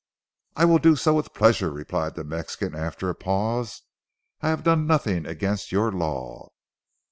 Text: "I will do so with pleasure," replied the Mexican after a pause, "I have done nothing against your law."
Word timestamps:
"I 0.55 0.65
will 0.65 0.79
do 0.79 0.95
so 0.95 1.13
with 1.13 1.31
pleasure," 1.31 1.69
replied 1.69 2.15
the 2.15 2.23
Mexican 2.23 2.73
after 2.73 3.07
a 3.11 3.13
pause, 3.13 3.83
"I 4.41 4.49
have 4.49 4.63
done 4.63 4.87
nothing 4.87 5.27
against 5.27 5.71
your 5.71 5.91
law." 5.91 6.49